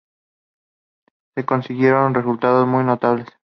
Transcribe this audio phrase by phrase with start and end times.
[1.35, 3.27] Se consiguieron resultados muy notables.